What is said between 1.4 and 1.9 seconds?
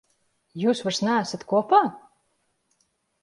kopā?